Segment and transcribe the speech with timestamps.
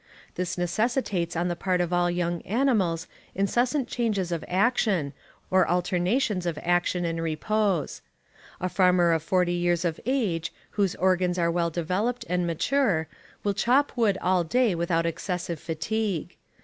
[0.33, 3.05] This necessitates on the part of all young animals
[3.35, 5.13] incessant changes of action,
[5.51, 8.01] or alternations of action and repose.
[8.59, 13.07] A farmer of forty years of age, whose organs are well developed and mature,
[13.43, 16.35] will chop wood all day without excessive fatigue.